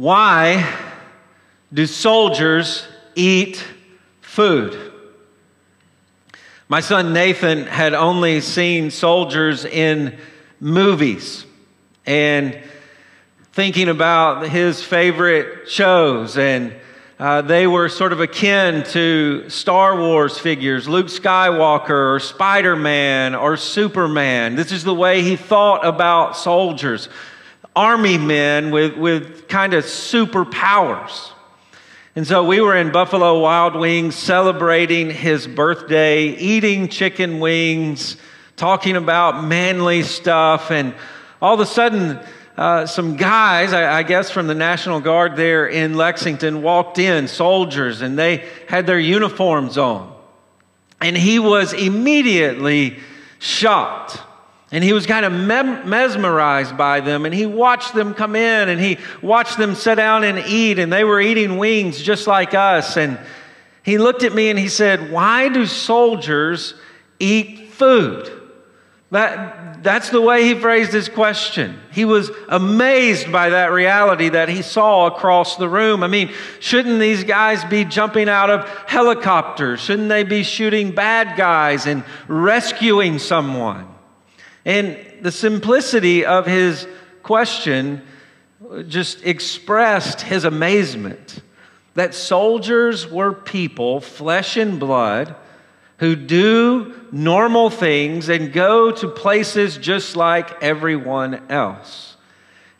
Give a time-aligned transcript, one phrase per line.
[0.00, 0.66] Why
[1.70, 3.62] do soldiers eat
[4.22, 4.92] food?
[6.70, 10.16] My son Nathan had only seen soldiers in
[10.58, 11.44] movies
[12.06, 12.58] and
[13.52, 16.74] thinking about his favorite shows and
[17.18, 23.34] uh, they were sort of akin to Star Wars figures, Luke Skywalker or Spider Man
[23.34, 24.56] or Superman.
[24.56, 27.10] This is the way he thought about soldiers,
[27.74, 31.30] army men with, with kind of superpowers.
[32.16, 38.16] And so we were in Buffalo Wild Wings celebrating his birthday, eating chicken wings,
[38.56, 40.94] talking about manly stuff, and
[41.40, 42.20] all of a sudden,
[42.56, 47.26] uh, some guys, I, I, guess from the National Guard there in Lexington, walked in,
[47.26, 50.14] soldiers, and they had their uniforms on.
[51.00, 52.98] And he was immediately
[53.38, 54.20] shocked.
[54.72, 57.24] And he was kind of mem- mesmerized by them.
[57.24, 60.78] And he watched them come in and he watched them sit down and eat.
[60.78, 62.96] And they were eating wings just like us.
[62.96, 63.18] And
[63.82, 66.74] he looked at me and he said, Why do soldiers
[67.18, 68.30] eat food?
[69.10, 71.80] That, that's the way he phrased his question.
[71.90, 76.04] He was amazed by that reality that he saw across the room.
[76.04, 76.30] I mean,
[76.60, 79.80] shouldn't these guys be jumping out of helicopters?
[79.80, 83.88] Shouldn't they be shooting bad guys and rescuing someone?
[84.64, 86.86] And the simplicity of his
[87.22, 88.02] question
[88.88, 91.42] just expressed his amazement
[91.94, 95.34] that soldiers were people, flesh and blood
[95.98, 102.16] who do normal things and go to places just like everyone else.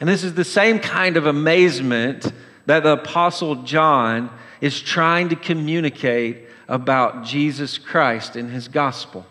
[0.01, 2.33] And this is the same kind of amazement
[2.65, 9.27] that the Apostle John is trying to communicate about Jesus Christ in his gospel.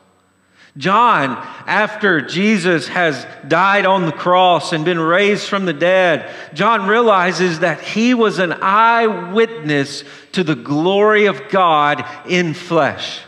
[0.79, 1.31] John,
[1.67, 7.59] after Jesus has died on the cross and been raised from the dead, John realizes
[7.59, 13.19] that he was an eyewitness to the glory of God in flesh.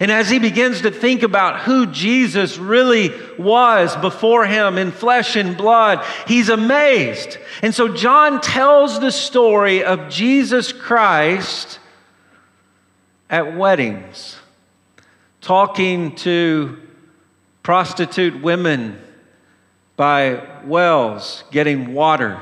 [0.00, 5.36] And as he begins to think about who Jesus really was before him in flesh
[5.36, 7.38] and blood, he's amazed.
[7.62, 11.78] And so John tells the story of Jesus Christ
[13.30, 14.36] at weddings,
[15.40, 16.76] talking to
[17.68, 18.98] prostitute women
[19.94, 22.40] by wells, getting water.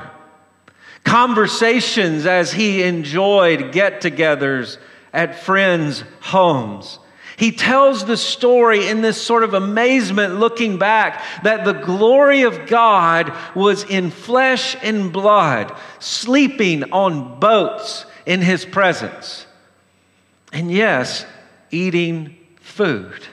[1.03, 4.77] Conversations as he enjoyed get togethers
[5.11, 6.99] at friends' homes
[7.35, 12.65] he tells the story in this sort of amazement looking back that the glory of
[12.65, 19.45] God was in flesh and blood, sleeping on boats in his presence.
[20.51, 21.27] And yes,
[21.69, 23.27] eating food.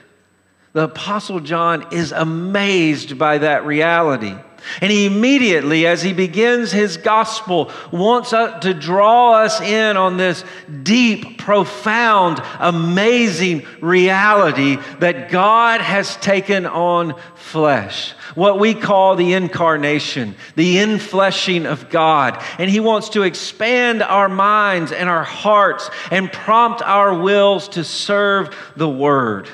[0.75, 4.35] The Apostle John is amazed by that reality.
[4.81, 10.43] And he immediately, as he begins his gospel, wants to draw us in on this
[10.83, 18.11] deep, profound, amazing reality that God has taken on flesh.
[18.33, 22.43] What we call the incarnation, the infleshing of God.
[22.59, 27.85] And he wants to expand our minds and our hearts and prompt our wills to
[27.85, 29.47] serve the word.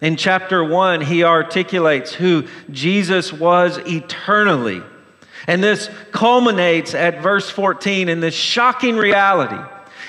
[0.00, 4.82] In chapter 1, he articulates who Jesus was eternally.
[5.46, 9.58] And this culminates at verse 14 in this shocking reality.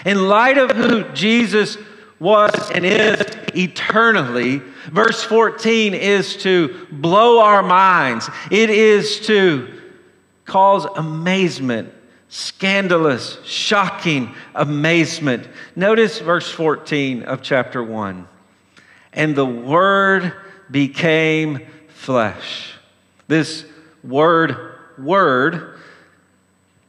[0.05, 1.77] In light of who Jesus
[2.19, 3.21] was and is
[3.55, 4.57] eternally,
[4.91, 8.29] verse 14 is to blow our minds.
[8.51, 9.73] It is to
[10.45, 11.93] cause amazement,
[12.29, 15.47] scandalous, shocking amazement.
[15.75, 18.27] Notice verse 14 of chapter 1
[19.17, 20.31] and the Word
[20.71, 22.73] became flesh.
[23.27, 23.65] This
[24.03, 25.79] word, word,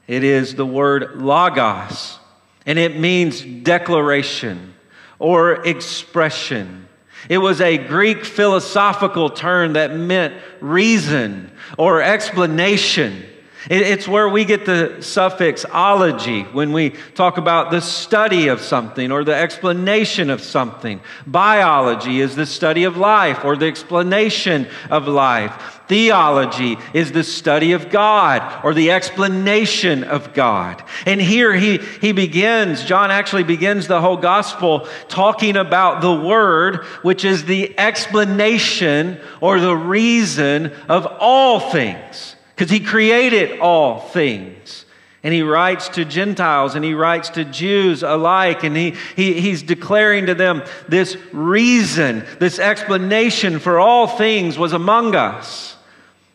[0.06, 2.18] it is the word logos,
[2.66, 4.74] and it means declaration
[5.18, 6.86] or expression.
[7.28, 13.24] It was a Greek philosophical term that meant reason or explanation.
[13.68, 19.10] It's where we get the suffix ology when we talk about the study of something
[19.10, 21.00] or the explanation of something.
[21.26, 25.80] Biology is the study of life or the explanation of life.
[25.88, 30.84] Theology is the study of God or the explanation of God.
[31.04, 36.84] And here he, he begins, John actually begins the whole gospel talking about the Word,
[37.02, 44.84] which is the explanation or the reason of all things because he created all things.
[45.22, 49.62] And he writes to Gentiles and he writes to Jews alike, and he, he, he's
[49.62, 55.76] declaring to them this reason, this explanation for all things was among us.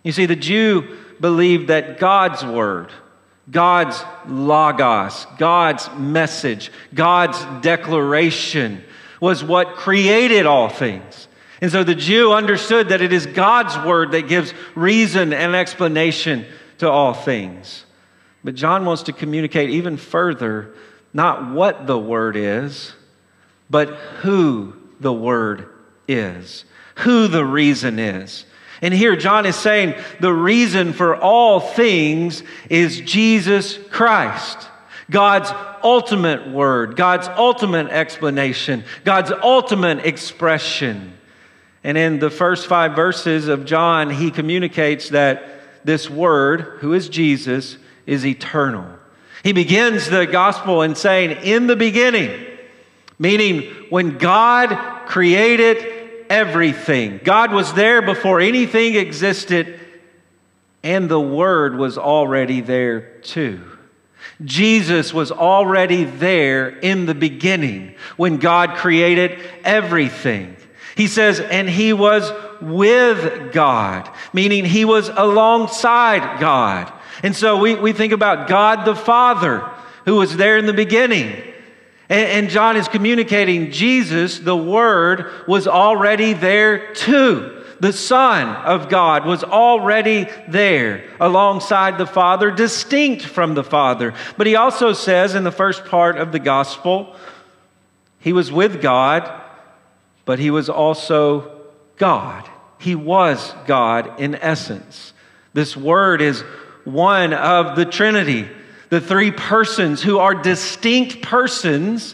[0.02, 2.90] You see, the Jew believed that God's word
[3.52, 8.82] God's logos, God's message, God's declaration
[9.20, 11.28] was what created all things.
[11.64, 16.46] And so the Jew understood that it is God's word that gives reason and explanation
[16.80, 17.86] to all things.
[18.44, 20.76] But John wants to communicate even further
[21.14, 22.92] not what the word is,
[23.70, 23.92] but
[24.24, 25.70] who the word
[26.06, 26.66] is,
[26.96, 28.44] who the reason is.
[28.82, 34.70] And here John is saying the reason for all things is Jesus Christ.
[35.10, 35.50] God's
[35.82, 41.14] ultimate word, God's ultimate explanation, God's ultimate expression.
[41.84, 47.10] And in the first five verses of John, he communicates that this word, who is
[47.10, 48.88] Jesus, is eternal.
[49.44, 52.46] He begins the gospel in saying, In the beginning,
[53.20, 57.20] meaning when God created everything.
[57.24, 59.80] God was there before anything existed,
[60.82, 63.62] and the Word was already there too.
[64.44, 70.56] Jesus was already there in the beginning when God created everything.
[70.96, 72.32] He says, and he was
[72.62, 76.92] with God, meaning he was alongside God.
[77.24, 79.70] And so we, we think about God the Father,
[80.06, 81.32] who was there in the beginning.
[82.10, 87.64] And, and John is communicating Jesus, the Word, was already there too.
[87.80, 94.14] The Son of God was already there alongside the Father, distinct from the Father.
[94.38, 97.16] But he also says in the first part of the gospel,
[98.20, 99.42] he was with God,
[100.26, 101.62] but he was also
[101.98, 102.50] God.
[102.80, 105.14] He was God in essence.
[105.54, 106.42] This word is
[106.84, 108.48] one of the Trinity
[108.94, 112.14] the three persons who are distinct persons,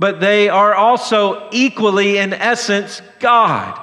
[0.00, 3.80] but they are also equally, in essence, God.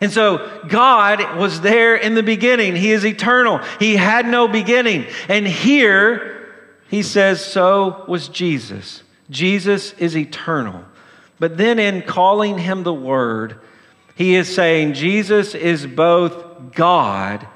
[0.00, 2.74] And so God was there in the beginning.
[2.74, 3.60] He is eternal.
[3.78, 5.04] He had no beginning.
[5.28, 6.54] And here
[6.88, 9.02] he says, so was Jesus.
[9.28, 10.86] Jesus is eternal.
[11.38, 13.60] But then in calling him the Word,
[14.14, 17.46] he is saying Jesus is both God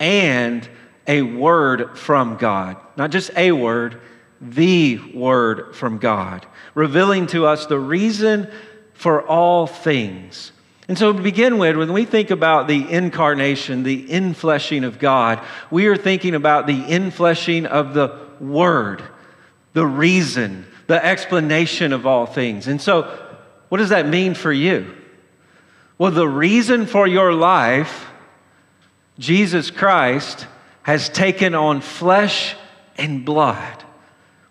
[0.00, 0.68] and
[1.06, 2.76] a word from God.
[2.96, 4.00] Not just a word,
[4.40, 8.50] the word from God, revealing to us the reason
[8.94, 10.52] for all things.
[10.88, 15.40] And so, to begin with, when we think about the incarnation, the infleshing of God,
[15.70, 19.02] we are thinking about the infleshing of the Word,
[19.72, 22.68] the reason, the explanation of all things.
[22.68, 23.18] And so,
[23.70, 24.94] what does that mean for you?
[25.96, 28.08] Well, the reason for your life,
[29.18, 30.46] Jesus Christ,
[30.82, 32.54] has taken on flesh
[32.98, 33.82] and blood.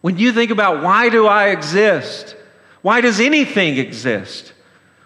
[0.01, 2.35] When you think about why do I exist?
[2.81, 4.53] Why does anything exist?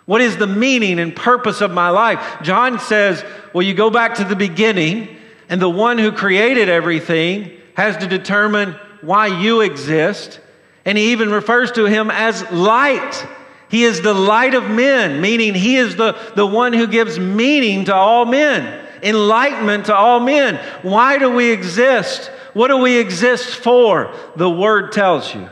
[0.06, 2.24] What is the meaning and purpose of my life?
[2.44, 5.18] John says, well, you go back to the beginning,
[5.50, 10.40] and the one who created everything has to determine why you exist.
[10.86, 13.26] And he even refers to him as light.
[13.70, 17.86] He is the light of men, meaning he is the, the one who gives meaning
[17.86, 20.60] to all men enlightenment to all men.
[20.82, 22.28] Why do we exist?
[22.54, 24.14] What do we exist for?
[24.36, 25.50] The Word tells you.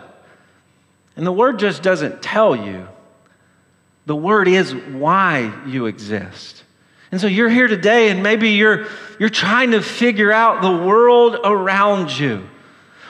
[1.16, 2.88] And the Word just doesn't tell you,
[4.06, 6.64] the Word is why you exist.
[7.12, 8.88] And so you're here today, and maybe you're,
[9.20, 12.50] you're trying to figure out the world around you.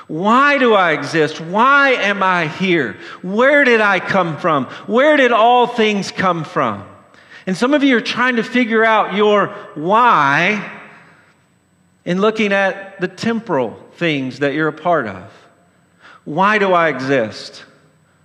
[0.08, 1.40] Why do I exist?
[1.40, 2.98] Why am I here?
[3.22, 4.66] Where did I come from?
[4.88, 6.88] Where did all things come from?
[7.46, 10.72] And some of you are trying to figure out your why
[12.06, 15.32] in looking at the temporal things that you're a part of.
[16.26, 17.66] Why do I exist?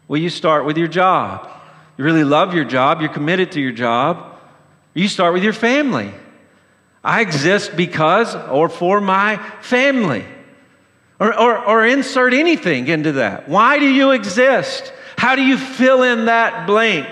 [0.07, 1.49] Well, you start with your job.
[1.97, 4.39] You really love your job, you're committed to your job.
[4.95, 6.13] You start with your family.
[7.03, 10.25] I exist because or for my family.
[11.21, 13.49] Or, or, or insert anything into that.
[13.49, 14.93] Why do you exist?
[15.17, 17.09] How do you fill in that blank?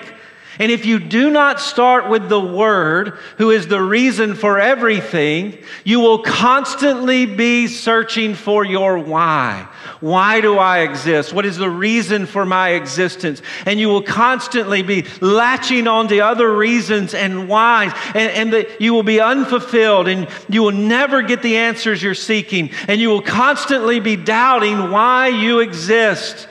[0.58, 5.58] And if you do not start with the Word, who is the reason for everything,
[5.84, 9.68] you will constantly be searching for your why.
[10.00, 11.32] Why do I exist?
[11.32, 13.42] What is the reason for my existence?
[13.66, 18.80] And you will constantly be latching on to other reasons and whys, and, and that
[18.80, 23.08] you will be unfulfilled, and you will never get the answers you're seeking, and you
[23.08, 26.48] will constantly be doubting why you exist.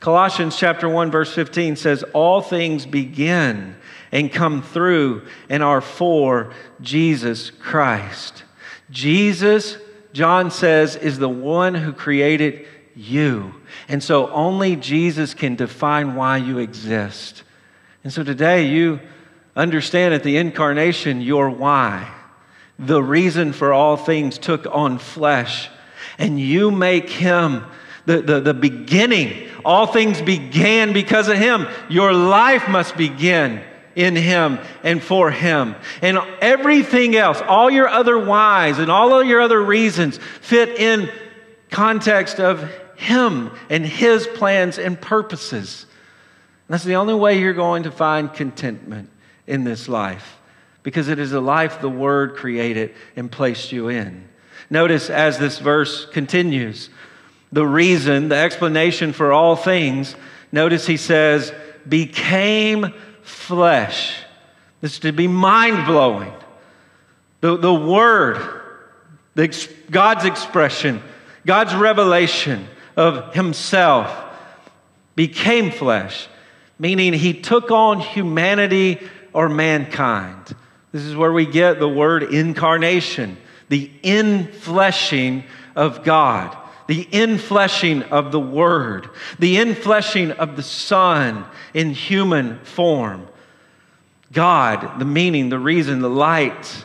[0.00, 3.76] Colossians chapter 1 verse 15 says all things begin
[4.12, 8.44] and come through and are for Jesus Christ.
[8.90, 9.76] Jesus,
[10.12, 13.54] John says, is the one who created you.
[13.88, 17.42] And so only Jesus can define why you exist.
[18.04, 19.00] And so today you
[19.54, 22.14] understand at the incarnation your why.
[22.78, 25.68] The reason for all things took on flesh
[26.16, 27.64] and you make him
[28.08, 29.48] the, the, the beginning.
[29.64, 31.68] All things began because of him.
[31.90, 33.62] Your life must begin
[33.94, 35.76] in him and for him.
[36.00, 41.10] And everything else, all your other whys and all of your other reasons fit in
[41.70, 45.84] context of him and his plans and purposes.
[46.68, 49.10] That's the only way you're going to find contentment
[49.46, 50.38] in this life
[50.82, 54.28] because it is a life the Word created and placed you in.
[54.70, 56.88] Notice as this verse continues,
[57.52, 60.14] the reason, the explanation for all things,
[60.52, 61.52] notice he says,
[61.88, 64.16] became flesh.
[64.80, 66.32] This is to be mind blowing.
[67.40, 68.38] The, the Word,
[69.34, 71.02] the, God's expression,
[71.46, 74.12] God's revelation of Himself
[75.14, 76.28] became flesh,
[76.78, 79.00] meaning He took on humanity
[79.32, 80.54] or mankind.
[80.92, 83.36] This is where we get the word incarnation,
[83.68, 85.44] the infleshing
[85.76, 86.56] of God,
[86.88, 93.28] the infleshing of the Word, the infleshing of the Son in human form.
[94.32, 96.84] God, the meaning, the reason, the light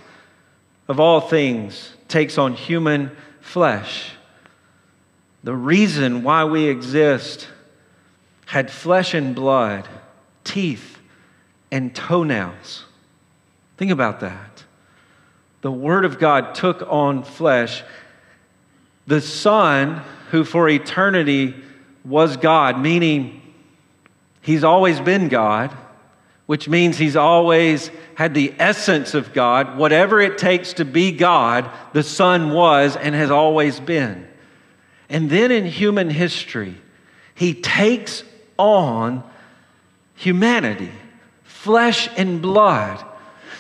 [0.88, 4.12] of all things, takes on human flesh.
[5.44, 7.48] The reason why we exist
[8.46, 9.88] had flesh and blood,
[10.44, 11.00] teeth
[11.72, 12.86] and toenails.
[13.78, 14.64] Think about that.
[15.62, 17.84] The Word of God took on flesh.
[19.08, 21.56] The Son, who for eternity
[22.06, 23.42] was God, meaning
[24.42, 25.76] He's always been God,
[26.46, 29.78] which means He's always had the essence of God.
[29.78, 34.28] Whatever it takes to be God, the Son was and has always been.
[35.10, 36.76] And then in human history,
[37.36, 38.24] He takes
[38.58, 39.24] on
[40.16, 40.92] humanity,
[41.44, 43.04] flesh and blood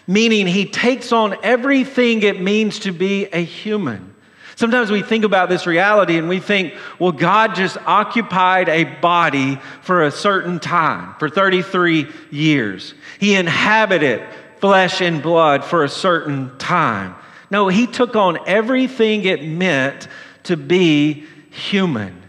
[0.07, 4.12] meaning he takes on everything it means to be a human.
[4.55, 9.60] Sometimes we think about this reality and we think, well, God just occupied a body
[9.81, 12.93] for a certain time, for 33 years.
[13.19, 14.22] He inhabited
[14.60, 17.15] flesh and blood for a certain time.
[17.50, 20.07] No, he took on everything it meant
[20.43, 22.22] to be human.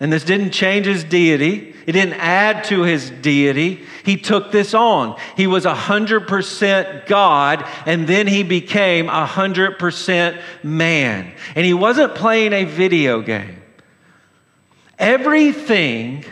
[0.00, 1.74] And this didn't change his deity.
[1.86, 3.84] It didn't add to his deity.
[4.04, 5.18] He took this on.
[5.36, 11.32] He was 100% God, and then he became 100% man.
[11.56, 13.60] And he wasn't playing a video game.
[14.98, 16.24] Everything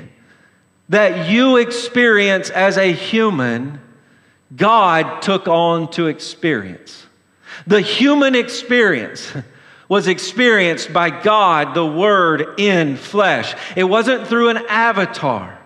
[0.89, 3.81] that you experience as a human,
[4.55, 7.07] God took on to experience.
[7.67, 9.33] The human experience.
[9.89, 13.55] was experienced by God, the Word in flesh.
[13.77, 15.59] It wasn't through an avatar.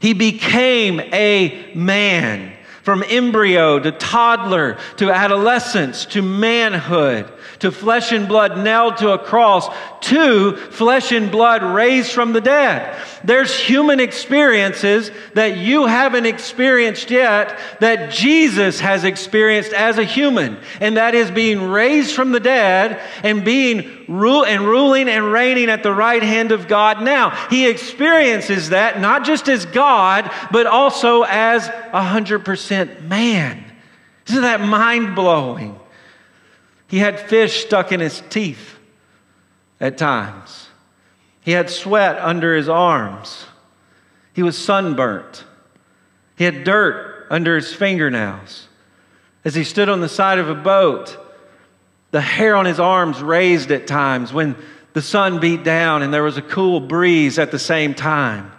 [0.00, 2.55] He became a man
[2.86, 7.28] from embryo to toddler to adolescence to manhood
[7.58, 9.68] to flesh and blood nailed to a cross
[10.02, 12.96] to flesh and blood raised from the dead.
[13.24, 20.58] There's human experiences that you haven't experienced yet that Jesus has experienced as a human,
[20.80, 25.68] and that is being raised from the dead and being rule and ruling and reigning
[25.68, 27.30] at the right hand of God now.
[27.48, 33.64] He experiences that not just as God, but also as a hundred percent man.
[34.28, 35.78] Isn't that mind blowing?
[36.88, 38.78] He had fish stuck in his teeth
[39.80, 40.68] at times.
[41.40, 43.46] He had sweat under his arms.
[44.32, 45.44] He was sunburnt.
[46.36, 48.68] He had dirt under his fingernails.
[49.44, 51.16] As he stood on the side of a boat,
[52.10, 54.56] the hair on his arms raised at times when
[54.92, 58.52] the sun beat down and there was a cool breeze at the same time.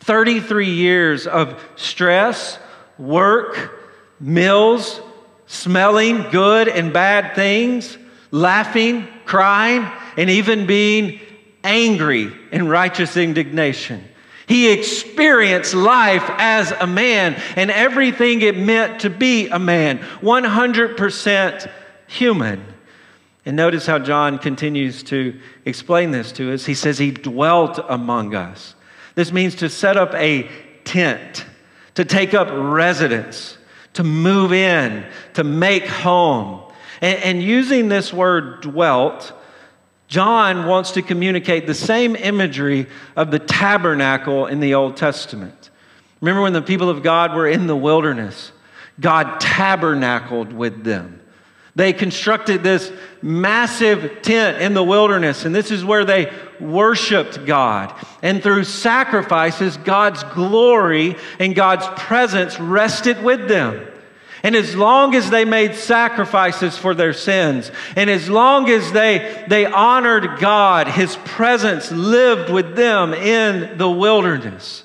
[0.00, 2.58] 33 years of stress,
[2.98, 3.78] work,
[4.18, 5.00] meals,
[5.46, 7.96] smelling good and bad things,
[8.30, 11.20] laughing, crying, and even being
[11.62, 14.04] angry in righteous indignation.
[14.46, 21.70] He experienced life as a man and everything it meant to be a man, 100%
[22.08, 22.69] human.
[23.46, 26.66] And notice how John continues to explain this to us.
[26.66, 28.74] He says, He dwelt among us.
[29.14, 30.48] This means to set up a
[30.84, 31.46] tent,
[31.94, 33.56] to take up residence
[33.94, 35.04] to move in,
[35.34, 36.62] to make home.
[37.00, 39.32] And, and, using this word dwelt,
[40.08, 45.70] John wants to communicate the same imagery of the tabernacle in the Old Testament.
[46.20, 48.52] Remember when the people of God were in the wilderness?
[49.00, 51.19] God tabernacled with them.
[51.76, 57.94] They constructed this massive tent in the wilderness, and this is where they worshiped God.
[58.22, 63.86] And through sacrifices, God's glory and God's presence rested with them.
[64.42, 69.44] And as long as they made sacrifices for their sins, and as long as they,
[69.48, 74.84] they honored God, His presence lived with them in the wilderness.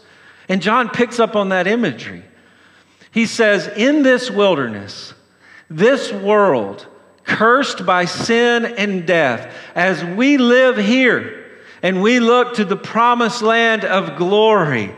[0.50, 2.24] And John picks up on that imagery.
[3.12, 5.15] He says, In this wilderness,
[5.70, 6.86] this world,
[7.24, 11.44] cursed by sin and death, as we live here
[11.82, 14.96] and we look to the promised land of glory,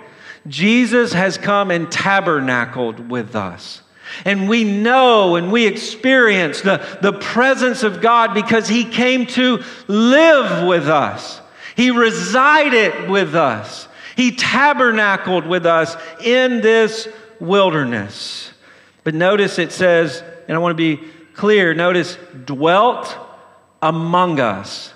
[0.47, 3.81] Jesus has come and tabernacled with us.
[4.25, 9.63] And we know and we experience the, the presence of God because He came to
[9.88, 11.41] live with us.
[11.75, 13.88] He resided with us.
[14.15, 17.07] He tabernacled with us in this
[17.39, 18.51] wilderness.
[19.03, 23.16] But notice it says, and I want to be clear notice, dwelt
[23.82, 24.94] among us.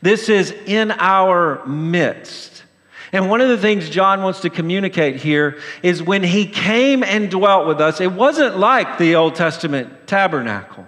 [0.00, 2.64] This is in our midst.
[3.12, 7.30] And one of the things John wants to communicate here is when he came and
[7.30, 10.86] dwelt with us, it wasn't like the Old Testament tabernacle,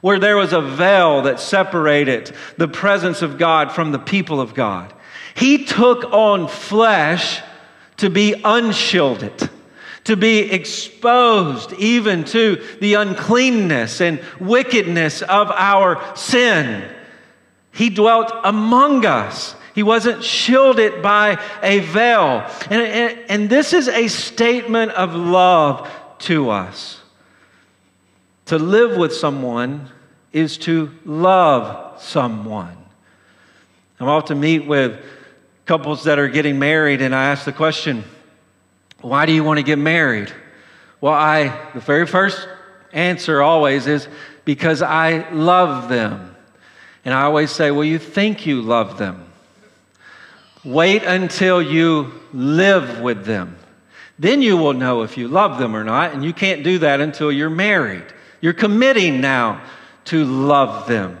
[0.00, 4.54] where there was a veil that separated the presence of God from the people of
[4.54, 4.94] God.
[5.34, 7.42] He took on flesh
[7.96, 9.50] to be unshielded
[10.04, 16.88] to be exposed even to the uncleanness and wickedness of our sin.
[17.72, 19.56] He dwelt among us.
[19.74, 22.48] He wasn't shielded by a veil.
[22.70, 27.00] And, and, and this is a statement of love to us.
[28.46, 29.90] To live with someone
[30.32, 32.76] is to love someone.
[33.98, 35.00] I'm often meet with
[35.64, 38.04] couples that are getting married, and I ask the question,
[39.04, 40.32] why do you want to get married?
[41.00, 42.48] Well, I, the very first
[42.92, 44.08] answer always is
[44.44, 46.34] because I love them.
[47.04, 49.30] And I always say, well, you think you love them.
[50.64, 53.58] Wait until you live with them.
[54.18, 56.14] Then you will know if you love them or not.
[56.14, 58.06] And you can't do that until you're married.
[58.40, 59.62] You're committing now
[60.06, 61.18] to love them.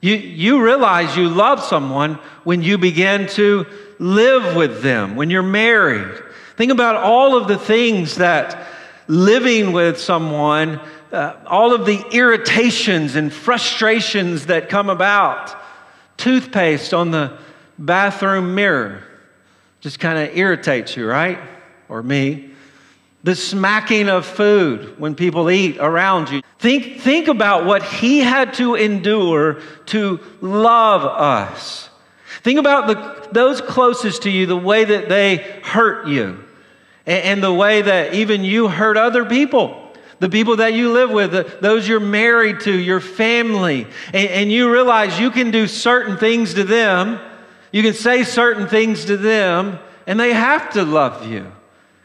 [0.00, 2.14] You, you realize you love someone
[2.44, 3.66] when you begin to
[3.98, 6.22] live with them, when you're married.
[6.56, 8.66] Think about all of the things that
[9.08, 10.80] living with someone,
[11.12, 15.54] uh, all of the irritations and frustrations that come about.
[16.16, 17.38] Toothpaste on the
[17.78, 19.02] bathroom mirror
[19.80, 21.38] just kind of irritates you, right?
[21.88, 22.50] Or me.
[23.22, 26.42] The smacking of food when people eat around you.
[26.58, 31.90] Think, think about what he had to endure to love us.
[32.42, 36.44] Think about the, those closest to you, the way that they hurt you,
[37.06, 39.82] and, the way that even you hurt other people
[40.18, 45.20] the people that you live with, those you're married to, your family, and, you realize
[45.20, 47.20] you can do certain things to them
[47.76, 51.52] you can say certain things to them, and they have to love you.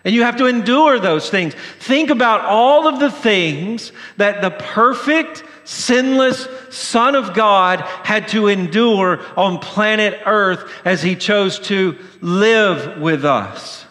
[0.03, 1.53] And you have to endure those things.
[1.79, 8.47] Think about all of the things that the perfect, sinless Son of God had to
[8.47, 13.85] endure on planet Earth as he chose to live with us.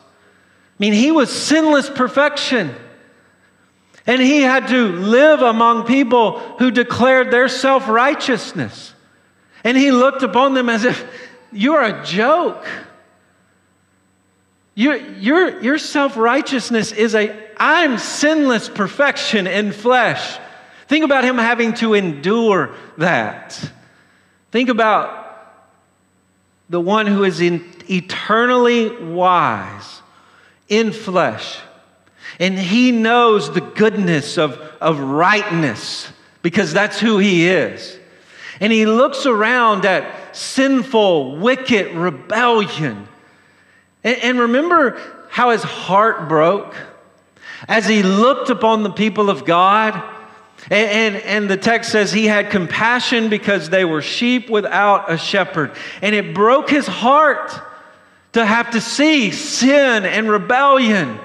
[0.81, 2.75] I mean, he was sinless perfection.
[4.07, 8.95] And he had to live among people who declared their self righteousness.
[9.63, 11.05] And he looked upon them as if
[11.53, 12.67] you're a joke.
[14.75, 20.39] Your, your, your self righteousness is a, I'm sinless perfection in flesh.
[20.89, 23.71] Think about him having to endure that.
[24.51, 25.19] Think about
[26.71, 30.00] the one who is in, eternally wise
[30.71, 31.59] in flesh.
[32.39, 37.99] And he knows the goodness of, of rightness because that's who he is.
[38.61, 43.09] And he looks around at sinful, wicked rebellion.
[44.03, 46.75] And, and remember how his heart broke
[47.69, 50.03] as he looked upon the people of God.
[50.71, 55.17] And, and, and, the text says he had compassion because they were sheep without a
[55.17, 55.73] shepherd.
[56.03, 57.51] And it broke his heart
[58.33, 61.19] to have to see sin and rebellion.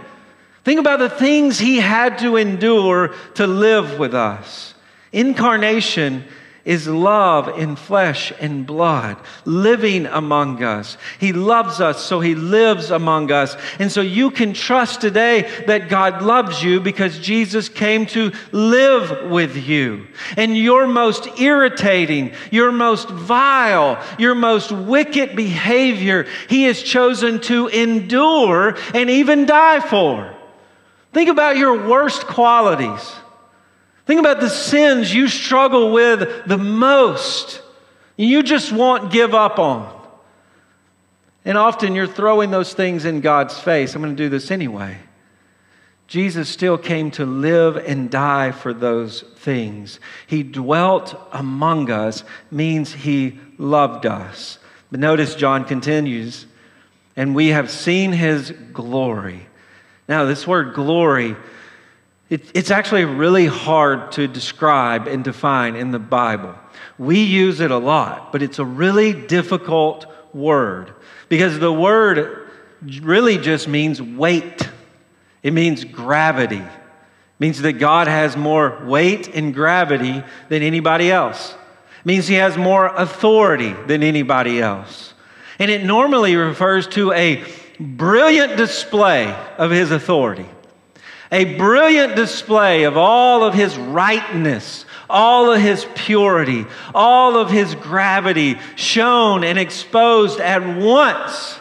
[0.63, 4.73] Think about the things he had to endure to live with us.
[5.11, 6.25] Incarnation
[6.65, 10.97] is love in flesh and blood, living among us.
[11.19, 13.55] He loves us, so He lives among us.
[13.77, 19.29] And so you can trust today that God loves you because Jesus came to live
[19.29, 20.07] with you.
[20.35, 27.67] And your most irritating, your most vile, your most wicked behavior, He has chosen to
[27.67, 30.35] endure and even die for.
[31.13, 33.13] Think about your worst qualities.
[34.05, 37.61] Think about the sins you struggle with the most.
[38.17, 39.93] You just won't give up on.
[41.43, 43.95] And often you're throwing those things in God's face.
[43.95, 44.97] I'm going to do this anyway.
[46.07, 49.99] Jesus still came to live and die for those things.
[50.27, 54.59] He dwelt among us, means he loved us.
[54.91, 56.45] But notice John continues,
[57.15, 59.47] and we have seen his glory.
[60.07, 61.35] Now, this word glory,
[62.29, 66.55] it, it's actually really hard to describe and define in the Bible.
[66.97, 70.93] We use it a lot, but it's a really difficult word
[71.29, 72.49] because the word
[73.01, 74.69] really just means weight.
[75.43, 76.57] It means gravity.
[76.57, 81.55] It means that God has more weight and gravity than anybody else.
[82.03, 85.13] Means he has more authority than anybody else.
[85.57, 87.43] And it normally refers to a
[87.79, 90.47] brilliant display of his authority.
[91.31, 97.73] A brilliant display of all of his rightness, all of his purity, all of his
[97.75, 101.59] gravity shown and exposed at once.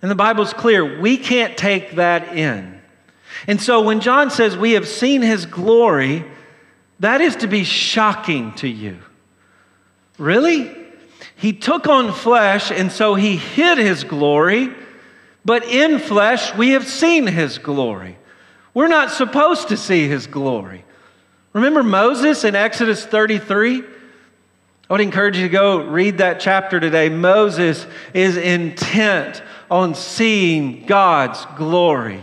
[0.00, 2.80] And the Bible's clear, we can't take that in.
[3.46, 6.24] And so when John says we have seen his glory,
[7.00, 8.98] that is to be shocking to you.
[10.18, 10.74] Really?
[11.36, 14.72] He took on flesh, and so he hid his glory,
[15.44, 18.18] but in flesh we have seen his glory.
[18.78, 20.84] We're not supposed to see his glory.
[21.52, 23.82] Remember Moses in Exodus 33?
[23.82, 23.84] I
[24.88, 27.08] would encourage you to go read that chapter today.
[27.08, 32.22] Moses is intent on seeing God's glory.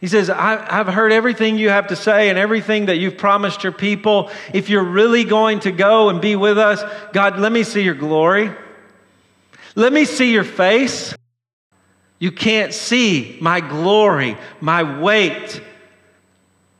[0.00, 3.72] He says, I've heard everything you have to say and everything that you've promised your
[3.72, 4.30] people.
[4.54, 7.94] If you're really going to go and be with us, God, let me see your
[7.94, 8.50] glory.
[9.74, 11.14] Let me see your face.
[12.18, 15.60] You can't see my glory, my weight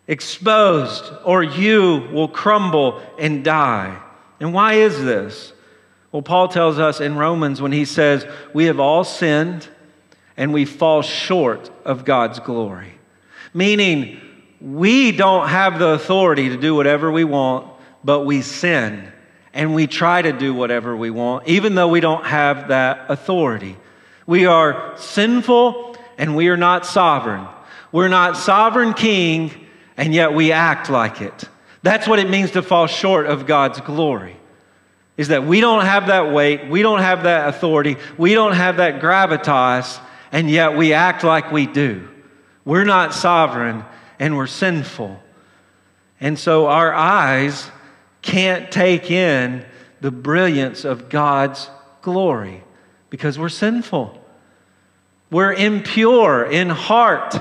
[0.09, 4.01] exposed, or you will crumble and die.
[4.41, 5.53] And why is this?
[6.13, 9.69] Well, Paul tells us in Romans when he says, We have all sinned
[10.37, 12.97] and we fall short of God's glory
[13.57, 14.21] meaning
[14.61, 17.67] we don't have the authority to do whatever we want,
[18.05, 19.11] but we sin
[19.55, 23.77] and we try to do whatever we want, even though we don't have that authority.
[24.27, 27.47] We are sinful and we are not sovereign.
[27.93, 29.53] We're not sovereign king,
[29.97, 31.45] and yet we act like it.
[31.83, 34.37] That's what it means to fall short of God's glory.
[35.17, 38.79] Is that we don't have that weight, we don't have that authority, we don't have
[38.79, 39.99] that gravitas,
[40.33, 42.09] and yet we act like we do.
[42.65, 43.85] We're not sovereign
[44.19, 45.23] and we're sinful.
[46.21, 47.71] And so our eyes
[48.21, 49.65] can't take in
[50.01, 51.71] the brilliance of God's
[52.03, 52.65] glory
[53.17, 54.23] because we're sinful.
[55.31, 57.35] We're impure in heart.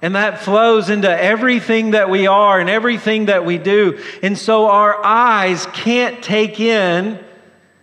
[0.00, 3.98] And that flows into everything that we are and everything that we do.
[4.22, 7.24] And so our eyes can't take in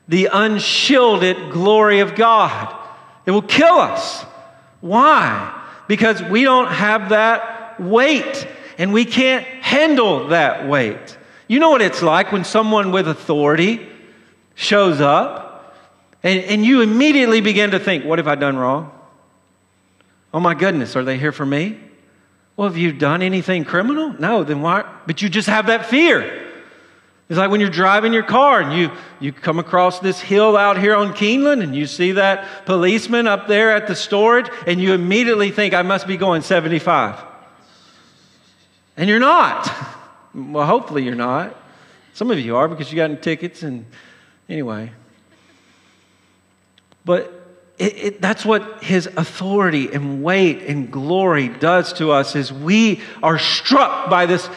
[0.08, 2.76] the unshielded glory of God.
[3.26, 4.24] It will kill us.
[4.82, 5.62] Why?
[5.92, 11.18] because we don't have that weight and we can't handle that weight.
[11.50, 13.86] You know what it's like when someone with authority
[14.56, 15.51] shows up
[16.24, 18.92] and, and you immediately begin to think, What have I done wrong?
[20.34, 21.78] Oh my goodness, are they here for me?
[22.56, 24.14] Well, have you done anything criminal?
[24.20, 24.86] No, then why?
[25.08, 26.50] But you just have that fear.
[27.30, 30.78] It's like when you're driving your car and you, you come across this hill out
[30.78, 34.94] here on Keeneland and you see that policeman up there at the storage and you
[34.94, 37.24] immediately think, I must be going 75.
[38.98, 39.72] And you're not.
[40.34, 41.56] Well, hopefully you're not.
[42.14, 43.86] Some of you are because you got tickets and
[44.48, 44.92] anyway.
[47.06, 47.42] But
[47.78, 53.02] it, it, that's what his authority and weight and glory does to us is we
[53.24, 54.48] are struck by this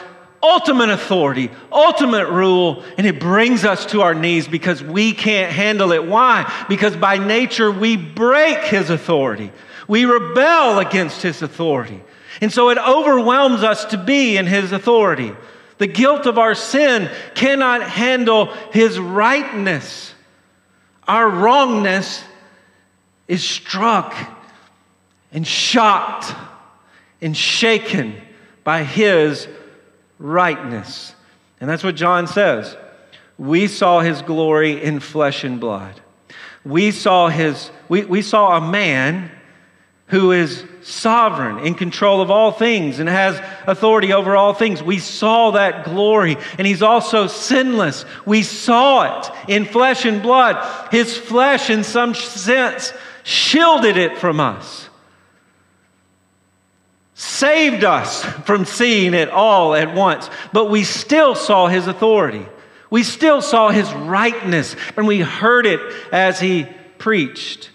[0.42, 5.90] ultimate authority, ultimate rule, and it brings us to our knees because we can't handle
[5.92, 6.06] it.
[6.06, 6.66] Why?
[6.68, 9.50] Because by nature we break his authority.
[9.88, 12.02] We rebel against his authority.
[12.42, 15.32] And so it overwhelms us to be in his authority.
[15.78, 20.14] The guilt of our sin cannot handle his rightness.
[21.08, 22.22] Our wrongness
[23.28, 24.14] is struck
[25.32, 26.34] and shocked
[27.20, 28.14] and shaken
[28.62, 29.48] by his
[30.18, 31.14] rightness.
[31.60, 32.76] And that's what John says.
[33.38, 36.00] We saw his glory in flesh and blood.
[36.64, 39.30] We saw his, we, we saw a man
[40.08, 44.82] who is sovereign, in control of all things, and has authority over all things.
[44.82, 48.04] We saw that glory, and he's also sinless.
[48.26, 50.92] We saw it in flesh and blood.
[50.92, 52.92] His flesh, in some sense,
[53.24, 54.88] shielded it from us
[57.14, 62.46] saved us from seeing it all at once, but we still saw his authority.
[62.90, 65.80] We still saw his rightness, and we heard it
[66.12, 66.66] as he
[66.98, 67.70] preached.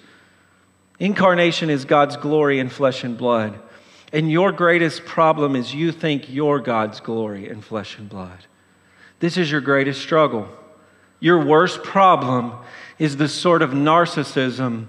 [0.99, 3.59] Incarnation is God's glory in flesh and blood.
[4.11, 8.45] And your greatest problem is you think you're God's glory in flesh and blood.
[9.19, 10.49] This is your greatest struggle.
[11.19, 12.53] Your worst problem
[12.97, 14.87] is the sort of narcissism.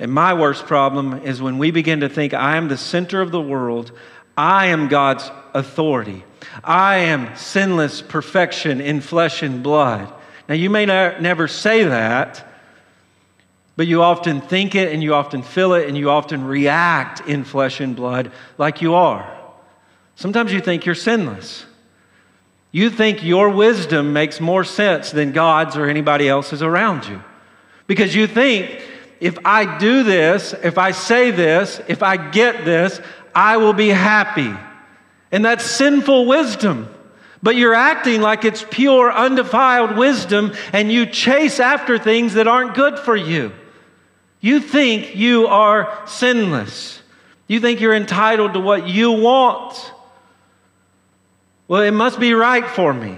[0.00, 3.30] And my worst problem is when we begin to think, I am the center of
[3.30, 3.92] the world,
[4.34, 6.24] I am God's authority,
[6.64, 10.10] I am sinless perfection in flesh and blood.
[10.48, 12.44] Now, you may not, never say that,
[13.76, 17.44] but you often think it and you often feel it and you often react in
[17.44, 19.38] flesh and blood like you are.
[20.16, 21.66] Sometimes you think you're sinless.
[22.72, 27.22] You think your wisdom makes more sense than God's or anybody else's around you.
[27.86, 28.82] Because you think,
[29.20, 33.00] if I do this, if I say this, if I get this,
[33.34, 34.52] I will be happy.
[35.30, 36.88] And that's sinful wisdom.
[37.42, 42.74] But you're acting like it's pure, undefiled wisdom, and you chase after things that aren't
[42.74, 43.52] good for you.
[44.40, 47.02] You think you are sinless.
[47.46, 49.92] You think you're entitled to what you want.
[51.68, 53.16] Well, it must be right for me.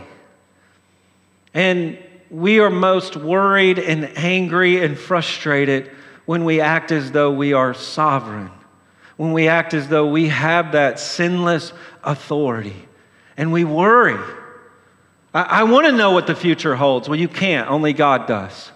[1.55, 1.99] And
[2.33, 5.90] we are most worried and angry and frustrated
[6.25, 8.51] when we act as though we are sovereign,
[9.18, 12.88] when we act as though we have that sinless authority.
[13.37, 14.18] And we worry.
[15.35, 17.07] I, I want to know what the future holds.
[17.07, 18.73] Well, you can't, only God does.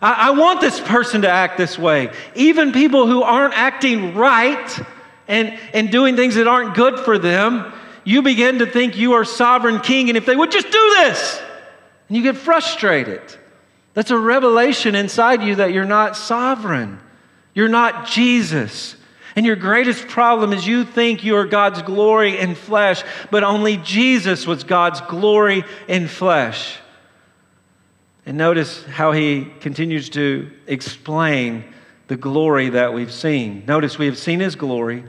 [0.00, 2.10] I, I want this person to act this way.
[2.34, 4.80] Even people who aren't acting right
[5.28, 9.26] and, and doing things that aren't good for them, you begin to think you are
[9.26, 10.08] sovereign king.
[10.08, 11.42] And if they would just do this,
[12.10, 13.22] and you get frustrated.
[13.94, 16.98] That's a revelation inside you that you're not sovereign.
[17.54, 18.96] You're not Jesus.
[19.36, 23.76] And your greatest problem is you think you are God's glory in flesh, but only
[23.76, 26.78] Jesus was God's glory in flesh.
[28.26, 31.62] And notice how he continues to explain
[32.08, 33.62] the glory that we've seen.
[33.68, 35.04] Notice we have seen his glory.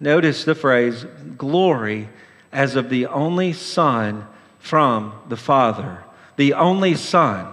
[0.00, 1.06] Notice the phrase,
[1.38, 2.08] glory
[2.50, 4.26] as of the only Son
[4.58, 6.02] from the Father.
[6.36, 7.52] The only Son.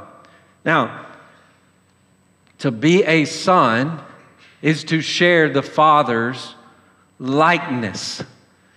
[0.66, 1.06] Now,
[2.60, 4.02] to be a son
[4.62, 6.56] is to share the Father's
[7.20, 8.24] likeness,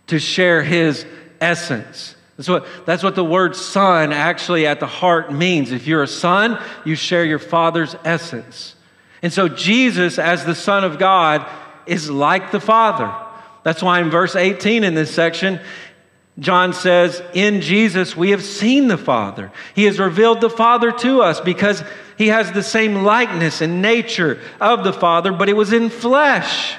[0.08, 1.04] to share his
[1.40, 2.16] essence.
[2.36, 5.70] That's what, that's what the word son actually at the heart means.
[5.70, 8.74] If you're a son, you share your father's essence.
[9.22, 11.48] And so Jesus, as the Son of God,
[11.86, 13.14] is like the Father.
[13.62, 15.60] That's why in verse 18 in this section,
[16.38, 19.52] John says, In Jesus we have seen the Father.
[19.74, 21.82] He has revealed the Father to us because
[22.16, 26.76] he has the same likeness and nature of the Father, but it was in flesh.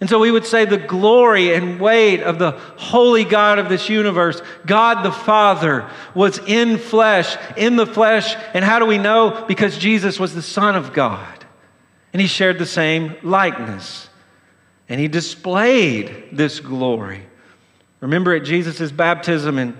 [0.00, 3.88] And so we would say the glory and weight of the holy God of this
[3.88, 8.36] universe, God the Father, was in flesh, in the flesh.
[8.54, 9.44] And how do we know?
[9.48, 11.44] Because Jesus was the Son of God.
[12.12, 14.08] And he shared the same likeness.
[14.88, 17.27] And he displayed this glory.
[18.00, 19.76] Remember at Jesus' baptism, and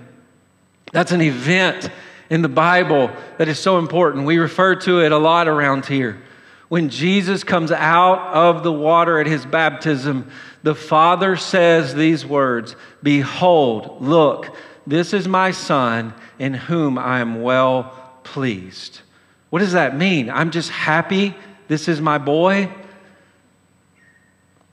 [0.91, 1.89] that's an event
[2.29, 4.25] in the Bible that is so important.
[4.25, 6.21] We refer to it a lot around here.
[6.67, 10.29] When Jesus comes out of the water at his baptism,
[10.61, 14.55] the Father says these words Behold, look,
[14.85, 19.01] this is my Son in whom I am well pleased.
[19.49, 20.29] What does that mean?
[20.29, 21.35] I'm just happy
[21.69, 22.69] this is my boy?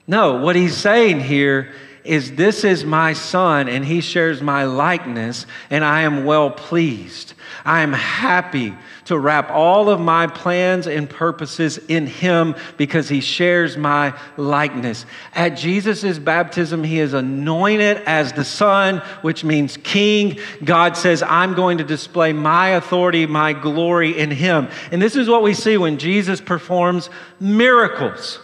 [0.06, 1.72] No, what he's saying here
[2.06, 7.34] is this is my son and he shares my likeness and I am well pleased.
[7.64, 8.74] I am happy
[9.06, 15.06] to wrap all of my plans and purposes in him because he shares my likeness.
[15.34, 20.38] At Jesus' baptism, he is anointed as the son, which means king.
[20.64, 24.68] God says, I'm going to display my authority, my glory in him.
[24.90, 27.08] And this is what we see when Jesus performs
[27.40, 28.40] miracles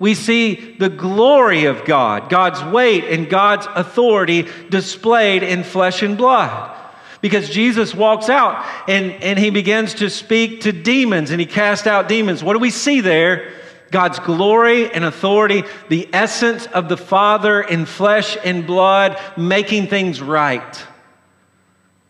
[0.00, 6.16] we see the glory of God, God's weight and God's authority displayed in flesh and
[6.16, 6.78] blood.
[7.20, 11.86] Because Jesus walks out and, and he begins to speak to demons and he casts
[11.86, 12.42] out demons.
[12.42, 13.52] What do we see there?
[13.90, 20.22] God's glory and authority, the essence of the Father in flesh and blood, making things
[20.22, 20.86] right,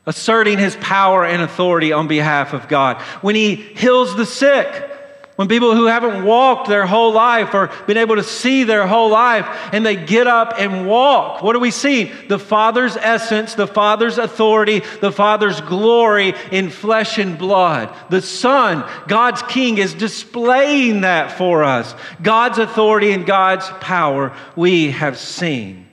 [0.07, 2.98] asserting his power and authority on behalf of God.
[3.20, 4.89] When he heals the sick,
[5.40, 9.09] when people who haven't walked their whole life or been able to see their whole
[9.09, 12.12] life and they get up and walk, what do we see?
[12.29, 17.90] The Father's essence, the Father's authority, the Father's glory in flesh and blood.
[18.11, 21.94] The Son, God's King, is displaying that for us.
[22.20, 25.88] God's authority and God's power we have seen.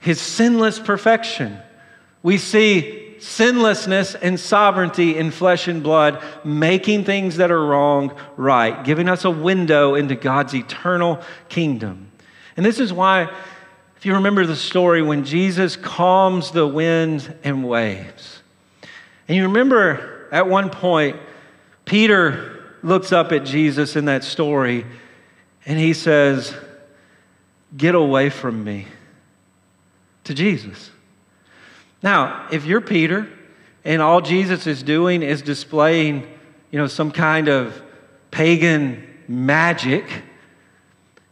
[0.00, 1.56] His sinless perfection.
[2.24, 8.84] We see sinlessness and sovereignty in flesh and blood, making things that are wrong right,
[8.84, 12.10] giving us a window into God's eternal kingdom.
[12.56, 13.30] And this is why,
[13.96, 18.42] if you remember the story, when Jesus calms the winds and waves,
[19.28, 21.16] and you remember at one point,
[21.84, 24.86] Peter looks up at Jesus in that story
[25.66, 26.54] and he says,
[27.76, 28.86] Get away from me
[30.24, 30.90] to Jesus.
[32.02, 33.28] Now, if you're Peter
[33.84, 36.26] and all Jesus is doing is displaying,
[36.70, 37.80] you know, some kind of
[38.30, 40.04] pagan magic,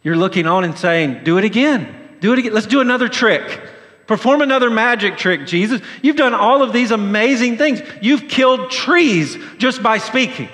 [0.03, 1.95] you're looking on and saying, Do it again.
[2.21, 2.55] Do it again.
[2.55, 3.61] Let's do another trick.
[4.07, 5.81] Perform another magic trick, Jesus.
[6.01, 7.83] You've done all of these amazing things.
[8.01, 10.49] You've killed trees just by speaking.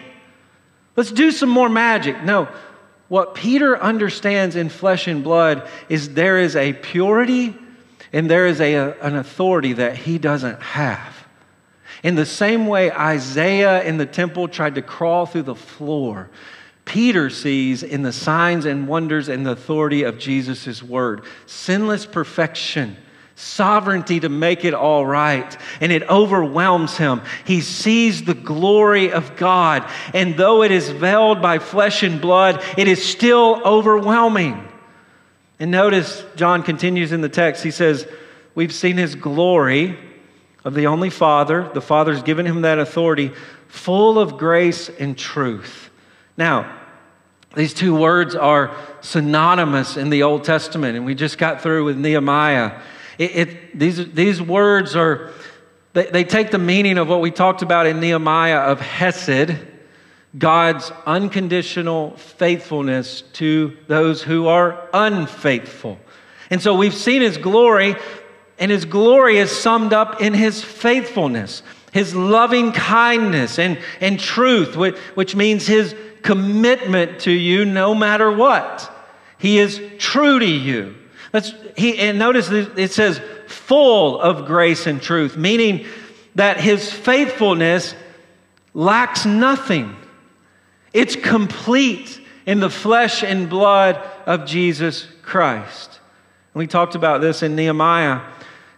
[0.96, 2.22] Let's do some more magic.
[2.22, 2.48] No,
[3.08, 7.54] what Peter understands in flesh and blood is there is a purity
[8.12, 11.26] and there is a, an authority that he doesn't have.
[12.02, 16.30] In the same way Isaiah in the temple tried to crawl through the floor,
[16.84, 22.96] Peter sees in the signs and wonders and the authority of Jesus' word sinless perfection
[23.34, 27.22] sovereignty to make it all right, and it overwhelms him.
[27.44, 32.62] He sees the glory of God, and though it is veiled by flesh and blood,
[32.76, 34.68] it is still overwhelming.
[35.62, 37.62] And notice, John continues in the text.
[37.62, 38.08] He says,
[38.56, 39.96] We've seen his glory
[40.64, 41.70] of the only Father.
[41.72, 43.30] The Father's given him that authority,
[43.68, 45.88] full of grace and truth.
[46.36, 46.80] Now,
[47.54, 51.96] these two words are synonymous in the Old Testament, and we just got through with
[51.96, 52.80] Nehemiah.
[53.16, 55.30] It, it, these, these words are,
[55.92, 59.56] they, they take the meaning of what we talked about in Nehemiah of Hesed,
[60.36, 65.98] God's unconditional faithfulness to those who are unfaithful.
[66.50, 67.96] And so we've seen his glory,
[68.58, 74.76] and his glory is summed up in his faithfulness, his loving kindness and, and truth,
[74.76, 78.90] which, which means his commitment to you no matter what.
[79.38, 80.94] He is true to you.
[81.32, 85.86] That's, he, and notice it says full of grace and truth, meaning
[86.34, 87.94] that his faithfulness
[88.74, 89.96] lacks nothing.
[90.92, 96.00] It's complete in the flesh and blood of Jesus Christ.
[96.54, 98.20] And we talked about this in Nehemiah.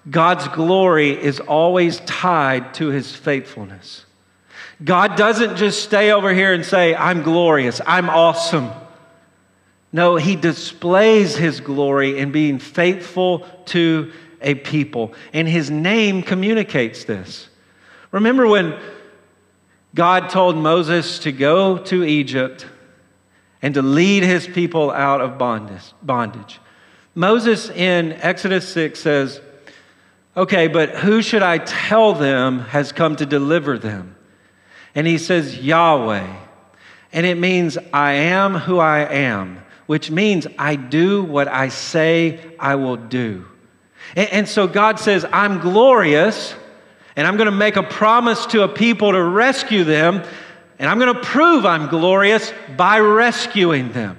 [0.08, 4.04] God's glory is always tied to his faithfulness.
[4.82, 8.70] God doesn't just stay over here and say, I'm glorious, I'm awesome.
[9.92, 15.14] No, he displays his glory in being faithful to a people.
[15.32, 17.48] And his name communicates this.
[18.10, 18.78] Remember when
[19.94, 22.66] God told Moses to go to Egypt
[23.62, 26.60] and to lead his people out of bondage?
[27.14, 29.40] Moses in Exodus 6 says,
[30.36, 34.16] Okay, but who should I tell them has come to deliver them?
[34.94, 36.36] And he says, Yahweh.
[37.12, 42.40] And it means, I am who I am which means I do what I say
[42.58, 43.46] I will do.
[44.16, 46.54] And, and so God says, I'm glorious,
[47.16, 50.22] and I'm going to make a promise to a people to rescue them,
[50.78, 54.18] and I'm going to prove I'm glorious by rescuing them.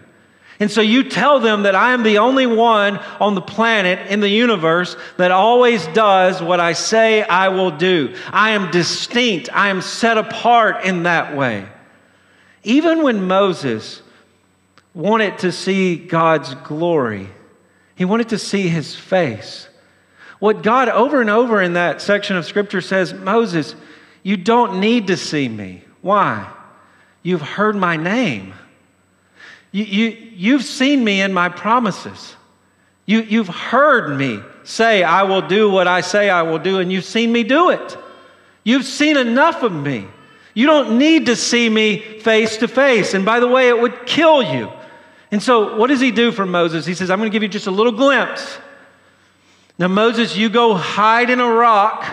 [0.59, 4.21] And so you tell them that I am the only one on the planet in
[4.21, 8.15] the universe that always does what I say I will do.
[8.31, 9.49] I am distinct.
[9.53, 11.67] I am set apart in that way.
[12.63, 14.01] Even when Moses
[14.93, 17.29] wanted to see God's glory,
[17.95, 19.67] he wanted to see his face.
[20.39, 23.75] What God over and over in that section of scripture says, Moses,
[24.23, 25.83] you don't need to see me.
[26.01, 26.51] Why?
[27.23, 28.53] You've heard my name.
[29.71, 32.35] You, you, you've seen me in my promises.
[33.05, 36.91] You, you've heard me say, I will do what I say I will do, and
[36.91, 37.97] you've seen me do it.
[38.63, 40.07] You've seen enough of me.
[40.53, 43.13] You don't need to see me face to face.
[43.13, 44.71] And by the way, it would kill you.
[45.31, 46.85] And so, what does he do for Moses?
[46.85, 48.57] He says, I'm going to give you just a little glimpse.
[49.77, 52.05] Now, Moses, you go hide in a rock,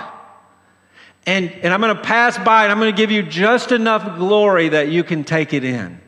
[1.26, 4.18] and, and I'm going to pass by, and I'm going to give you just enough
[4.18, 6.00] glory that you can take it in.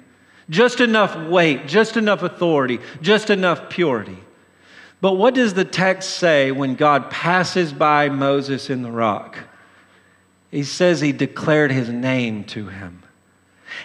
[0.51, 4.19] Just enough weight, just enough authority, just enough purity.
[5.01, 9.38] But what does the text say when God passes by Moses in the rock?
[10.51, 13.02] He says he declared his name to him.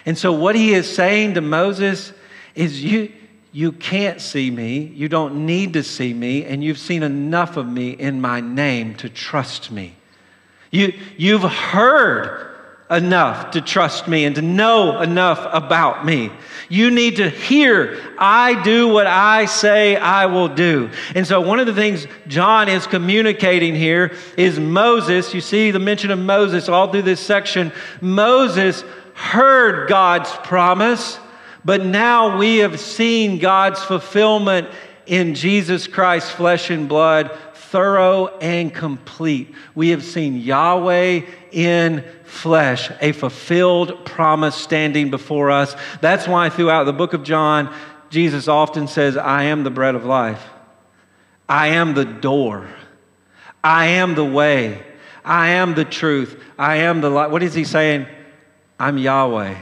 [0.06, 2.12] And so, what he is saying to Moses
[2.54, 3.12] is you,
[3.52, 7.66] you can't see me, you don't need to see me, and you've seen enough of
[7.66, 9.96] me in my name to trust me.
[10.70, 12.46] You, you've heard
[12.88, 16.30] enough to trust me and to know enough about me.
[16.68, 20.90] You need to hear, I do what I say I will do.
[21.14, 25.34] And so, one of the things John is communicating here is Moses.
[25.34, 27.72] You see the mention of Moses all through this section.
[28.00, 28.84] Moses
[29.14, 31.18] heard God's promise
[31.64, 34.68] but now we have seen God's fulfillment
[35.06, 39.54] in Jesus Christ, flesh and blood, thorough and complete.
[39.74, 45.76] We have seen Yahweh in flesh, a fulfilled promise standing before us.
[46.00, 47.74] That's why throughout the book of John,
[48.10, 50.44] Jesus often says, I am the bread of life.
[51.48, 52.68] I am the door.
[53.62, 54.82] I am the way.
[55.24, 56.42] I am the truth.
[56.58, 57.30] I am the light.
[57.30, 58.06] What is he saying?
[58.78, 59.56] I'm Yahweh.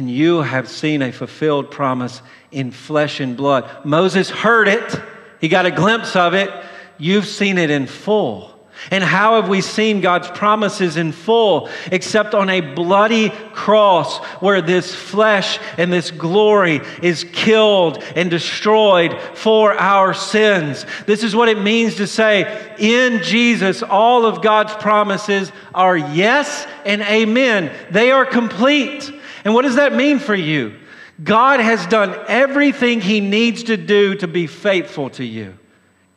[0.00, 3.68] And you have seen a fulfilled promise in flesh and blood.
[3.84, 4.98] Moses heard it,
[5.42, 6.48] he got a glimpse of it.
[6.96, 8.58] You've seen it in full.
[8.90, 14.62] And how have we seen God's promises in full except on a bloody cross where
[14.62, 20.86] this flesh and this glory is killed and destroyed for our sins?
[21.04, 26.66] This is what it means to say, in Jesus, all of God's promises are yes
[26.86, 27.70] and amen.
[27.90, 29.12] They are complete.
[29.44, 30.76] And what does that mean for you?
[31.22, 35.58] God has done everything He needs to do to be faithful to you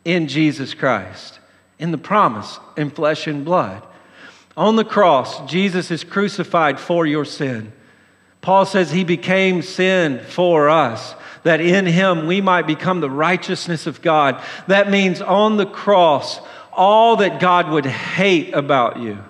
[0.06, 1.40] in Jesus Christ
[1.80, 3.86] in the promise in flesh and blood.
[4.56, 7.74] On the cross, Jesus is crucified for your sin.
[8.42, 13.88] Paul says he became sin for us, that in him we might become the righteousness
[13.88, 14.42] of God.
[14.68, 16.40] That means on the cross,
[16.72, 19.24] all that God would hate about you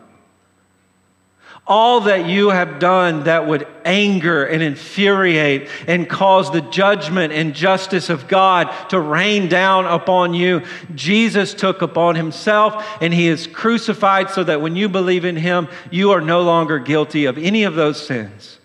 [1.65, 7.55] all that you have done that would anger and infuriate and cause the judgment and
[7.55, 13.47] justice of God to rain down upon you, Jesus took upon himself and he is
[13.47, 17.63] crucified so that when you believe in him, you are no longer guilty of any
[17.63, 18.59] of those sins.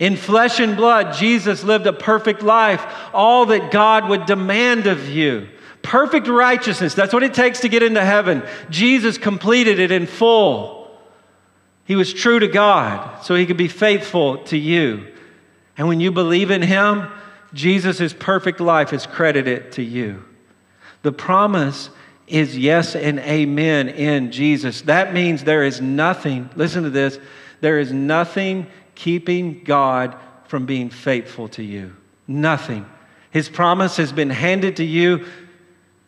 [0.00, 2.84] In flesh and blood, Jesus lived a perfect life,
[3.14, 5.46] all that God would demand of you.
[5.82, 8.42] Perfect righteousness, that's what it takes to get into heaven.
[8.68, 10.79] Jesus completed it in full.
[11.90, 15.08] He was true to God, so he could be faithful to you.
[15.76, 17.08] And when you believe in him,
[17.52, 20.24] Jesus' perfect life is credited to you.
[21.02, 21.90] The promise
[22.28, 24.82] is yes and amen in Jesus.
[24.82, 27.18] That means there is nothing, listen to this,
[27.60, 30.14] there is nothing keeping God
[30.46, 31.96] from being faithful to you.
[32.28, 32.86] Nothing.
[33.32, 35.26] His promise has been handed to you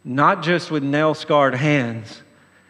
[0.05, 2.23] not just with nail scarred hands,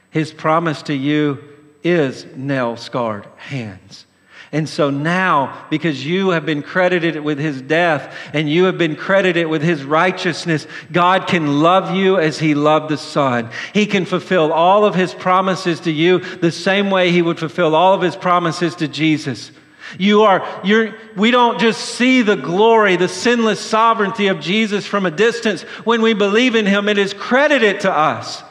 [0.09, 1.52] His promise to you
[1.83, 4.07] is nail scarred hands.
[4.55, 8.97] And so now, because you have been credited with his death and you have been
[8.97, 13.49] credited with his righteousness, God can love you as he loved the Son.
[13.73, 17.75] He can fulfill all of his promises to you the same way he would fulfill
[17.75, 19.51] all of his promises to Jesus.
[19.99, 25.07] You are, you're, we don't just see the glory, the sinless sovereignty of Jesus from
[25.07, 25.63] a distance.
[25.85, 28.43] When we believe in him, it is credited to us.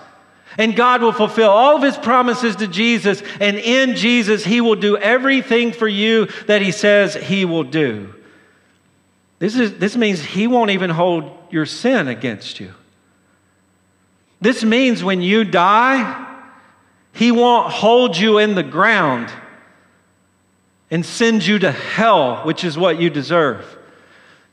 [0.57, 3.23] And God will fulfill all of his promises to Jesus.
[3.39, 8.13] And in Jesus, he will do everything for you that he says he will do.
[9.39, 12.73] This, is, this means he won't even hold your sin against you.
[14.39, 16.27] This means when you die,
[17.13, 19.31] he won't hold you in the ground
[20.89, 23.77] and send you to hell, which is what you deserve.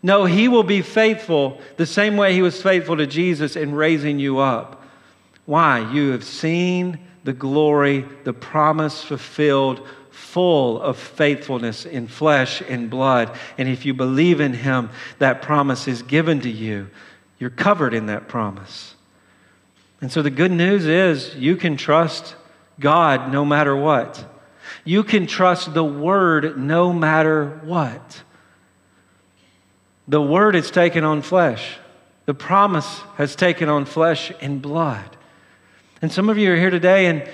[0.02, 4.18] No, he will be faithful the same way he was faithful to Jesus in raising
[4.18, 4.84] you up.
[5.48, 5.90] Why?
[5.94, 9.80] You have seen the glory, the promise fulfilled,
[10.10, 13.34] full of faithfulness in flesh and blood.
[13.56, 14.90] And if you believe in Him,
[15.20, 16.90] that promise is given to you.
[17.38, 18.94] You're covered in that promise.
[20.02, 22.36] And so the good news is you can trust
[22.78, 24.22] God no matter what.
[24.84, 28.22] You can trust the Word no matter what.
[30.08, 31.78] The Word has taken on flesh.
[32.26, 35.14] The promise has taken on flesh and blood.
[36.00, 37.28] And some of you are here today, and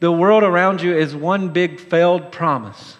[0.00, 2.96] the world around you is one big failed promise.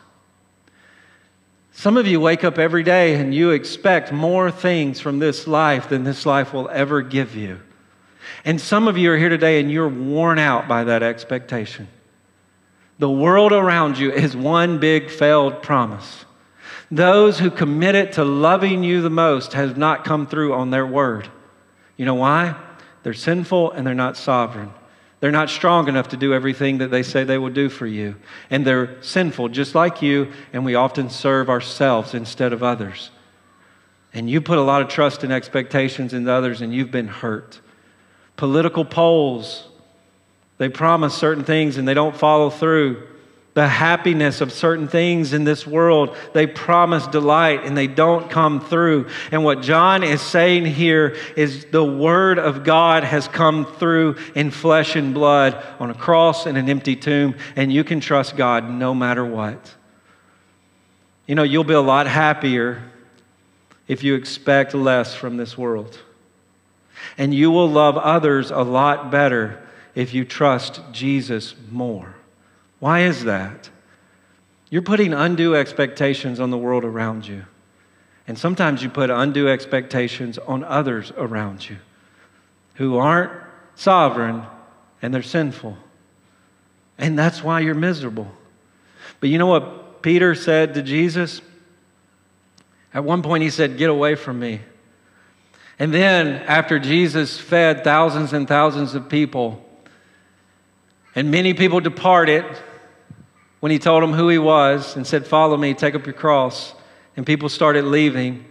[1.72, 5.90] Some of you wake up every day and you expect more things from this life
[5.90, 7.60] than this life will ever give you.
[8.46, 11.86] And some of you are here today and you're worn out by that expectation.
[12.98, 16.24] The world around you is one big failed promise.
[16.90, 21.28] Those who committed to loving you the most have not come through on their word.
[21.98, 22.56] You know why?
[23.02, 24.72] They're sinful and they're not sovereign.
[25.20, 28.16] They're not strong enough to do everything that they say they will do for you.
[28.50, 33.10] And they're sinful, just like you, and we often serve ourselves instead of others.
[34.12, 37.60] And you put a lot of trust and expectations in others, and you've been hurt.
[38.36, 39.68] Political polls,
[40.58, 43.06] they promise certain things and they don't follow through
[43.57, 46.14] the happiness of certain things in this world.
[46.34, 49.09] They promise delight and they don't come through.
[49.32, 54.50] And what John is saying here is the Word of God has come through in
[54.50, 58.68] flesh and blood on a cross and an empty tomb, and you can trust God
[58.68, 59.74] no matter what.
[61.26, 62.82] You know, you'll be a lot happier
[63.88, 65.98] if you expect less from this world.
[67.16, 72.15] And you will love others a lot better if you trust Jesus more.
[72.78, 73.70] Why is that?
[74.68, 77.44] You're putting undue expectations on the world around you.
[78.28, 81.76] And sometimes you put undue expectations on others around you
[82.74, 83.32] who aren't
[83.76, 84.42] sovereign
[85.00, 85.76] and they're sinful.
[86.98, 88.30] And that's why you're miserable.
[89.20, 91.40] But you know what Peter said to Jesus?
[92.92, 94.60] At one point, he said, Get away from me.
[95.78, 99.62] And then, after Jesus fed thousands and thousands of people,
[101.14, 102.44] and many people departed
[103.61, 106.74] when he told them who he was and said, Follow me, take up your cross,
[107.16, 108.44] and people started leaving.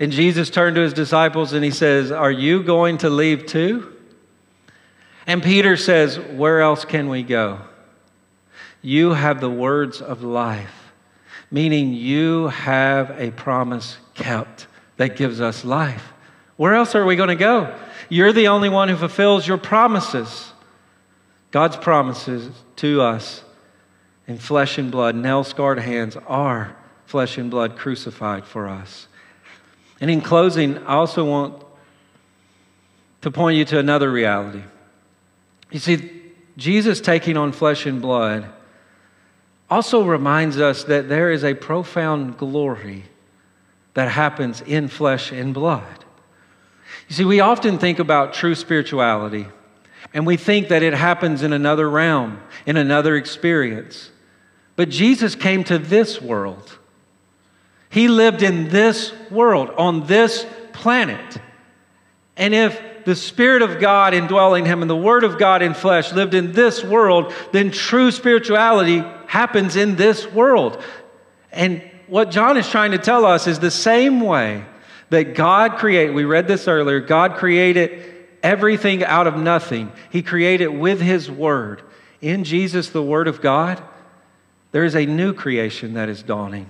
[0.00, 3.92] And Jesus turned to his disciples and he says, Are you going to leave too?
[5.26, 7.60] And Peter says, Where else can we go?
[8.82, 10.92] You have the words of life,
[11.50, 14.66] meaning you have a promise kept
[14.96, 16.12] that gives us life.
[16.56, 17.74] Where else are we going to go?
[18.08, 20.52] You're the only one who fulfills your promises.
[21.50, 23.42] God's promises to us
[24.26, 29.08] in flesh and blood, nail scarred hands, are flesh and blood crucified for us.
[30.00, 31.64] And in closing, I also want
[33.22, 34.62] to point you to another reality.
[35.70, 36.10] You see,
[36.56, 38.50] Jesus taking on flesh and blood
[39.70, 43.04] also reminds us that there is a profound glory
[43.94, 46.04] that happens in flesh and blood.
[47.08, 49.46] You see, we often think about true spirituality
[50.12, 54.10] and we think that it happens in another realm, in another experience.
[54.76, 56.78] But Jesus came to this world.
[57.90, 61.38] He lived in this world, on this planet.
[62.36, 66.12] And if the Spirit of God indwelling him and the Word of God in flesh
[66.12, 70.82] lived in this world, then true spirituality happens in this world.
[71.52, 74.64] And what John is trying to tell us is the same way
[75.10, 78.12] that God created, we read this earlier, God created
[78.42, 79.92] everything out of nothing.
[80.10, 81.82] He created with His Word.
[82.20, 83.82] In Jesus, the Word of God,
[84.74, 86.68] there is a new creation that is dawning.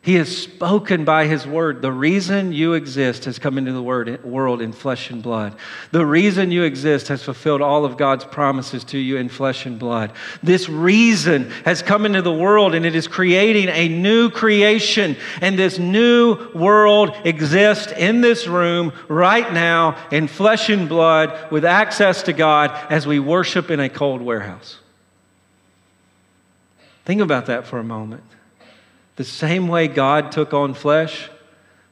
[0.00, 1.82] He has spoken by His word.
[1.82, 5.54] The reason you exist has come into the word, world in flesh and blood.
[5.90, 9.78] The reason you exist has fulfilled all of God's promises to you in flesh and
[9.78, 10.14] blood.
[10.42, 15.14] This reason has come into the world and it is creating a new creation.
[15.42, 21.66] And this new world exists in this room right now in flesh and blood with
[21.66, 24.78] access to God as we worship in a cold warehouse.
[27.08, 28.22] Think about that for a moment.
[29.16, 31.30] The same way God took on flesh,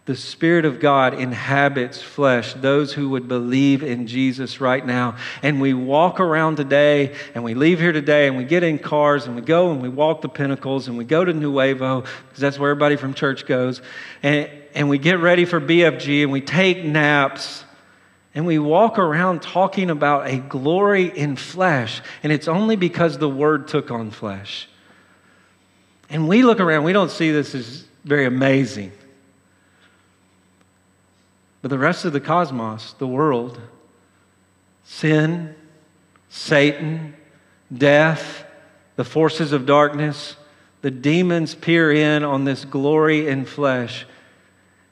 [0.05, 5.17] the Spirit of God inhabits flesh, those who would believe in Jesus right now.
[5.43, 9.25] And we walk around today and we leave here today and we get in cars
[9.25, 12.59] and we go and we walk the pinnacles and we go to Nuevo because that's
[12.59, 13.81] where everybody from church goes.
[14.23, 17.65] And, and we get ready for BFG and we take naps
[18.35, 22.03] and we walk around talking about a glory in flesh.
[22.23, 24.69] And it's only because the Word took on flesh.
[26.09, 28.93] And we look around, we don't see this as very amazing.
[31.63, 33.61] But the rest of the cosmos, the world,
[34.85, 35.55] sin,
[36.29, 37.17] Satan,
[37.77, 38.45] death,
[38.95, 40.37] the forces of darkness,
[40.83, 44.07] the demons peer in on this glory in flesh.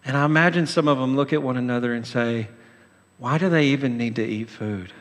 [0.04, 2.48] And I imagine some of them look at one another and say,
[3.18, 4.92] Why do they even need to eat food?